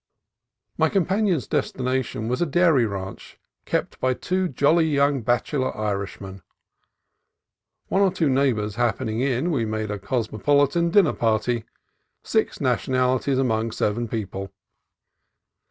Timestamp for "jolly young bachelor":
4.47-5.77